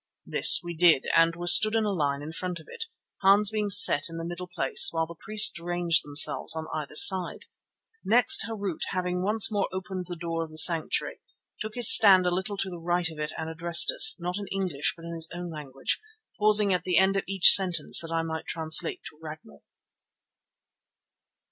This 0.25 0.61
we 0.63 0.75
did, 0.75 1.05
and 1.13 1.35
were 1.35 1.45
stood 1.45 1.75
in 1.75 1.83
a 1.83 1.91
line 1.91 2.23
in 2.23 2.31
front 2.33 2.59
of 2.59 2.67
it, 2.67 2.85
Hans 3.21 3.51
being 3.51 3.69
set 3.69 4.09
in 4.09 4.17
the 4.17 4.25
middle 4.25 4.47
place, 4.47 4.89
while 4.91 5.05
the 5.05 5.13
priests 5.13 5.59
ranged 5.59 6.03
themselves 6.03 6.55
on 6.55 6.65
either 6.73 6.95
side. 6.95 7.45
Next 8.03 8.43
Harût, 8.49 8.79
having 8.93 9.21
once 9.21 9.51
more 9.51 9.69
opened 9.71 10.07
the 10.07 10.15
door 10.15 10.43
of 10.43 10.49
the 10.49 10.57
sanctuary, 10.57 11.21
took 11.59 11.75
his 11.75 11.93
stand 11.93 12.25
a 12.25 12.31
little 12.31 12.57
to 12.57 12.69
the 12.71 12.79
right 12.79 13.11
of 13.11 13.19
it 13.19 13.31
and 13.37 13.47
addressed 13.47 13.91
us, 13.91 14.15
not 14.19 14.39
in 14.39 14.47
English 14.47 14.95
but 14.95 15.05
in 15.05 15.13
his 15.13 15.29
own 15.35 15.51
language, 15.51 16.01
pausing 16.39 16.73
at 16.73 16.83
the 16.83 16.97
end 16.97 17.15
of 17.15 17.23
each 17.27 17.51
sentence 17.51 18.01
that 18.01 18.11
I 18.11 18.23
might 18.23 18.47
translate 18.47 19.03
to 19.11 19.19
Ragnall. 19.21 19.61